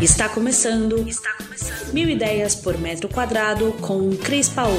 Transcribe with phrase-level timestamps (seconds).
[0.00, 1.08] Está começando.
[1.08, 1.92] Está começando.
[1.92, 4.76] Mil ideias por metro quadrado com Cris Paola.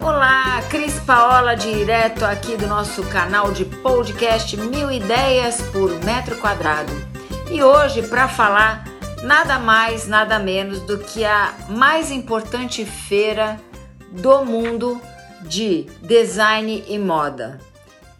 [0.00, 6.92] Olá, Cris Paola, direto aqui do nosso canal de podcast Mil Ideias por Metro Quadrado.
[7.50, 8.88] E hoje, para falar
[9.22, 13.60] nada mais, nada menos do que a mais importante feira
[14.10, 14.98] do mundo
[15.42, 17.60] de design e moda.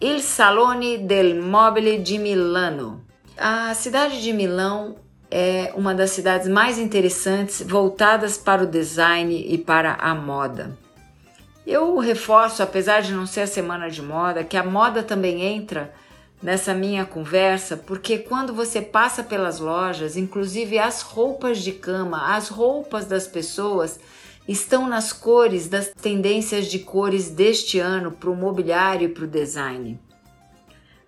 [0.01, 3.05] Il Salone del Mobile di Milano.
[3.39, 4.97] A cidade de Milão
[5.31, 10.77] é uma das cidades mais interessantes voltadas para o design e para a moda.
[11.65, 15.95] Eu reforço, apesar de não ser a semana de moda, que a moda também entra
[16.43, 22.49] nessa minha conversa, porque quando você passa pelas lojas, inclusive as roupas de cama, as
[22.49, 24.01] roupas das pessoas,
[24.47, 29.29] estão nas cores das tendências de cores deste ano para o mobiliário e para o
[29.29, 29.99] design.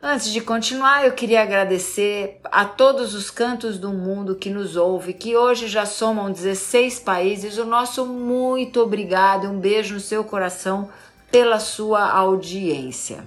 [0.02, 5.12] Antes de continuar, eu queria agradecer a todos os cantos do mundo que nos ouve,
[5.12, 7.58] que hoje já somam 16 países.
[7.58, 10.90] O nosso muito obrigado, um beijo no seu coração
[11.30, 13.24] pela sua audiência.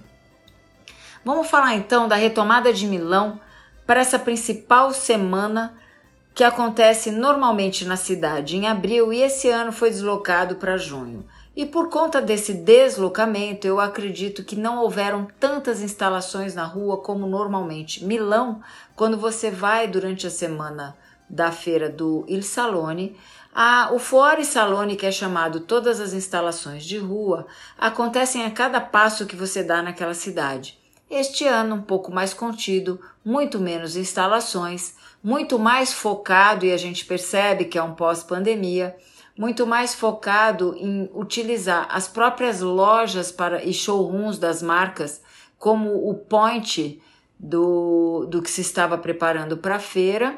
[1.25, 3.39] Vamos falar então da retomada de Milão
[3.85, 5.75] para essa principal semana
[6.39, 11.25] que acontece normalmente na cidade em abril e esse ano foi deslocado para junho.
[11.53, 17.27] E por conta desse deslocamento, eu acredito que não houveram tantas instalações na rua como
[17.27, 18.05] normalmente.
[18.05, 18.61] Milão,
[18.95, 20.95] quando você vai durante a semana
[21.29, 23.17] da feira do Il Salone,
[23.53, 28.79] a, o Fuori Salone, que é chamado todas as instalações de rua, acontecem a cada
[28.79, 30.79] passo que você dá naquela cidade.
[31.11, 37.05] Este ano, um pouco mais contido, muito menos instalações, muito mais focado, e a gente
[37.05, 38.95] percebe que é um pós-pandemia,
[39.37, 45.21] muito mais focado em utilizar as próprias lojas para, e showrooms das marcas
[45.57, 47.01] como o point
[47.39, 50.37] do, do que se estava preparando para a feira.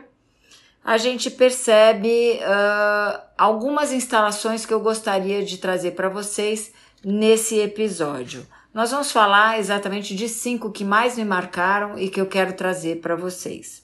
[0.84, 6.72] A gente percebe uh, algumas instalações que eu gostaria de trazer para vocês
[7.04, 8.46] nesse episódio.
[8.74, 13.00] Nós vamos falar exatamente de cinco que mais me marcaram e que eu quero trazer
[13.00, 13.81] para vocês.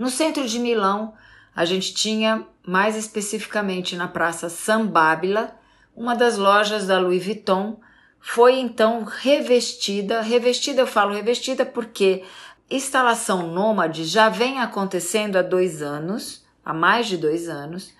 [0.00, 1.12] No centro de Milão,
[1.54, 5.54] a gente tinha, mais especificamente na Praça San Babila,
[5.94, 7.78] uma das lojas da Louis Vuitton
[8.18, 10.22] foi então revestida.
[10.22, 12.24] Revestida, eu falo revestida porque
[12.70, 17.92] instalação nômade já vem acontecendo há dois anos, há mais de dois anos,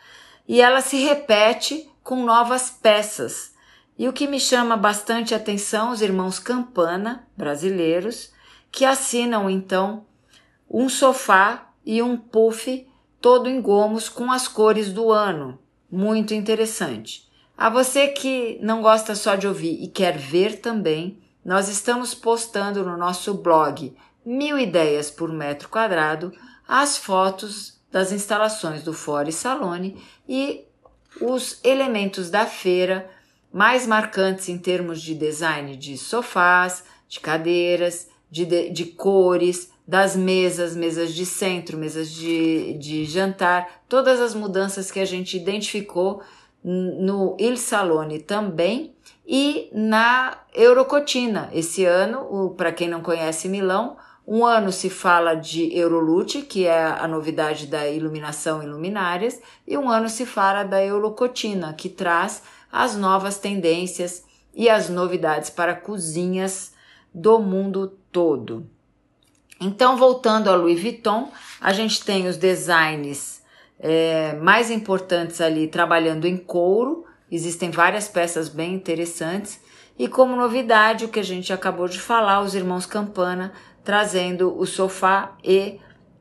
[0.49, 3.55] e ela se repete com novas peças.
[3.99, 8.33] E o que me chama bastante atenção, os irmãos Campana, brasileiros,
[8.73, 10.07] que assinam então
[10.67, 12.87] um sofá e um puff
[13.21, 15.59] todo em gomos com as cores do ano.
[15.91, 17.29] Muito interessante.
[17.57, 22.85] A você que não gosta só de ouvir e quer ver também, nós estamos postando
[22.85, 26.33] no nosso blog Mil Ideias por Metro Quadrado
[26.67, 30.65] as fotos das instalações do Fore Salone e
[31.21, 33.11] os elementos da feira
[33.53, 40.77] mais marcantes em termos de design de sofás, de cadeiras, de, de, cores, das mesas,
[40.77, 46.23] mesas de centro, mesas de, de jantar, todas as mudanças que a gente identificou
[46.63, 48.95] no Il Salone também
[49.27, 51.51] e na Eurocotina.
[51.53, 53.97] Esse ano, para quem não conhece Milão,
[54.27, 59.77] um ano se fala de Eurolute, que é a novidade da iluminação e luminárias, e
[59.77, 64.25] um ano se fala da Eurocotina, que traz as novas tendências
[64.55, 66.73] e as novidades para cozinhas
[67.13, 68.69] do mundo todo.
[69.61, 73.43] Então, voltando a Louis Vuitton, a gente tem os designs
[73.79, 79.61] é, mais importantes ali trabalhando em couro, existem várias peças bem interessantes,
[79.99, 83.53] e como novidade, o que a gente acabou de falar, os irmãos Campana
[83.85, 85.79] trazendo o sofá e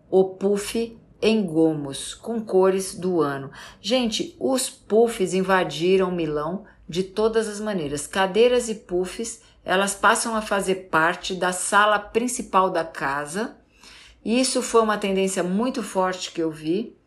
[0.10, 3.52] o puff em gomos, com cores do ano.
[3.82, 10.42] Gente, os puffs invadiram Milão de todas as maneiras, cadeiras e puffs elas passam a
[10.42, 13.58] fazer parte da sala principal da casa.
[14.24, 16.98] Isso foi uma tendência muito forte que eu vi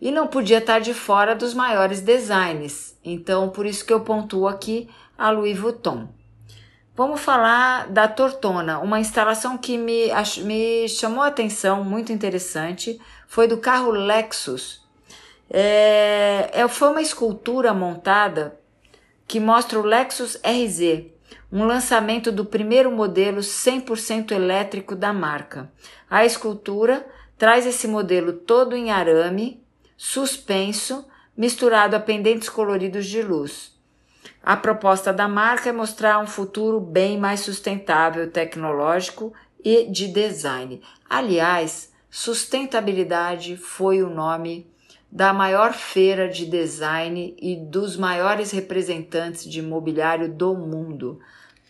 [0.00, 2.98] e não podia estar de fora dos maiores designs.
[3.04, 6.08] Então, por isso que eu pontuo aqui a Louis Vuitton.
[6.96, 10.10] Vamos falar da Tortona, uma instalação que me,
[10.44, 14.86] me chamou a atenção, muito interessante, foi do carro Lexus.
[15.50, 18.60] É, é, foi uma escultura montada
[19.26, 21.06] que mostra o Lexus RZ,
[21.50, 25.70] um lançamento do primeiro modelo 100% elétrico da marca.
[26.10, 27.06] A escultura
[27.38, 29.62] traz esse modelo todo em arame,
[29.96, 33.74] suspenso, misturado a pendentes coloridos de luz.
[34.42, 39.32] A proposta da marca é mostrar um futuro bem mais sustentável, tecnológico
[39.64, 40.82] e de design.
[41.08, 44.70] Aliás, sustentabilidade foi o nome
[45.14, 51.20] da maior feira de design e dos maiores representantes de imobiliário do mundo.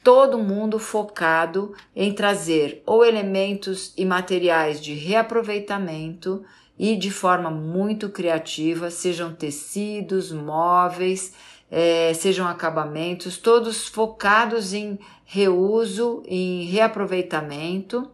[0.02, 6.42] Todo mundo focado em trazer ou elementos e materiais de reaproveitamento
[6.78, 11.34] e de forma muito criativa, sejam tecidos, móveis,
[11.70, 18.10] é, sejam acabamentos, todos focados em reuso, em reaproveitamento,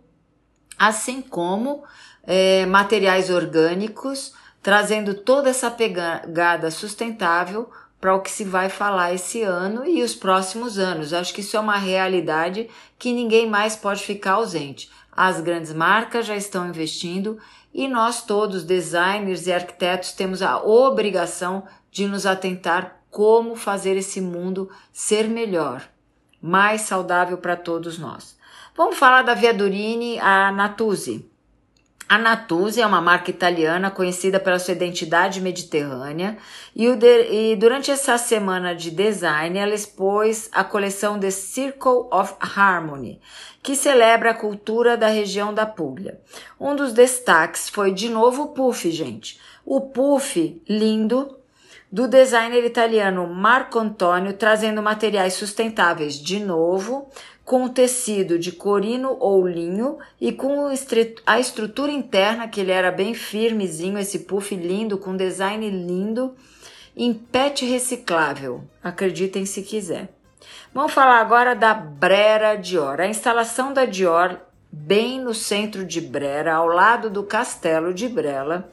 [0.77, 1.85] assim como
[2.25, 7.71] é, materiais orgânicos trazendo toda essa pegada sustentável
[8.01, 11.13] para o que se vai falar esse ano e os próximos anos.
[11.13, 12.69] Acho que isso é uma realidade
[12.99, 14.91] que ninguém mais pode ficar ausente.
[15.13, 17.39] As grandes marcas já estão investindo
[17.75, 24.21] e nós todos, designers e arquitetos, temos a obrigação de nos atentar como fazer esse
[24.21, 25.83] mundo ser melhor,
[26.41, 28.39] mais saudável para todos nós.
[28.77, 31.30] Vamos falar da Viadurini, a Natuzzi.
[32.11, 36.39] A Natuzzi é uma marca italiana conhecida pela sua identidade mediterrânea
[36.75, 42.35] e, de, e, durante essa semana de design ela expôs a coleção The Circle of
[42.41, 43.21] Harmony,
[43.63, 46.21] que celebra a cultura da região da Puglia.
[46.59, 49.41] Um dos destaques foi de novo o puff, gente.
[49.65, 51.39] O puff lindo
[51.91, 57.09] do designer italiano Marco Antonio, trazendo materiais sustentáveis de novo,
[57.45, 60.69] com tecido de corino ou linho e com
[61.27, 66.35] a estrutura interna, que ele era bem firmezinho, esse puff lindo, com design lindo,
[66.97, 68.63] em pet reciclável.
[68.83, 70.15] Acreditem se quiser.
[70.73, 73.01] Vamos falar agora da Brera Dior.
[73.01, 74.39] A instalação da Dior,
[74.71, 78.71] bem no centro de Brera, ao lado do castelo de Brela,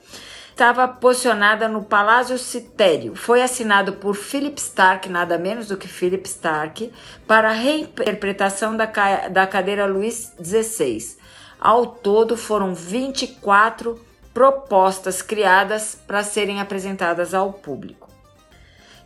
[0.57, 3.15] estava posicionada no Palácio Citério.
[3.15, 6.91] Foi assinado por Philip Stark, nada menos do que Philip Stark,
[7.27, 8.87] para a reinterpretação da,
[9.29, 11.15] da cadeira Luís XVI.
[11.59, 18.09] Ao todo foram 24 propostas criadas para serem apresentadas ao público.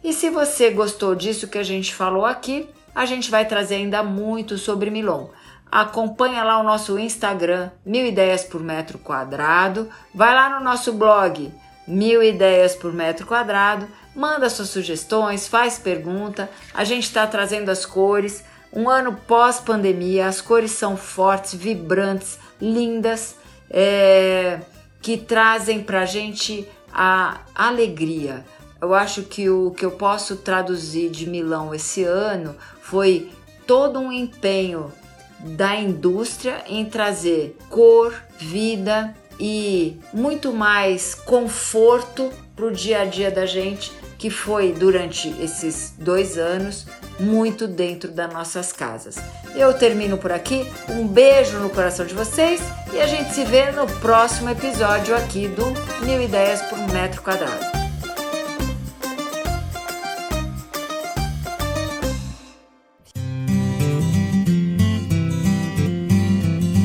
[0.01, 4.01] E se você gostou disso que a gente falou aqui, a gente vai trazer ainda
[4.01, 5.27] muito sobre Milon.
[5.71, 9.89] Acompanha lá o nosso Instagram, Mil Ideias por Metro Quadrado.
[10.13, 11.49] Vai lá no nosso blog,
[11.87, 13.87] Mil Ideias por Metro Quadrado.
[14.13, 16.49] Manda suas sugestões, faz pergunta.
[16.73, 18.43] A gente está trazendo as cores.
[18.73, 23.37] Um ano pós-pandemia, as cores são fortes, vibrantes, lindas,
[23.69, 24.59] é,
[25.01, 28.45] que trazem para a gente a alegria.
[28.81, 33.31] Eu acho que o que eu posso traduzir de Milão esse ano foi
[33.65, 34.91] todo um empenho
[35.43, 43.31] da indústria em trazer cor, vida e muito mais conforto para o dia a dia
[43.31, 46.85] da gente, que foi durante esses dois anos
[47.19, 49.17] muito dentro das nossas casas.
[49.55, 52.61] Eu termino por aqui, um beijo no coração de vocês
[52.93, 55.65] e a gente se vê no próximo episódio aqui do
[56.05, 57.80] Mil Ideias por Metro Quadrado.